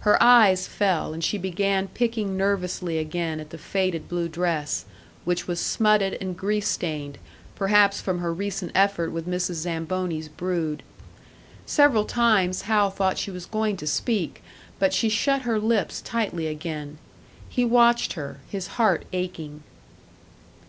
[0.00, 4.84] Her eyes fell and she began picking nervously again at the faded blue dress,
[5.24, 7.16] which was smutted and grease stained,
[7.54, 9.54] perhaps from her recent effort with Mrs.
[9.54, 10.82] Zamboni's brood.
[11.64, 14.42] Several times Hal thought she was going to speak,
[14.80, 16.98] but she shut her lips tightly again;
[17.48, 19.62] he watched her, his heart aching.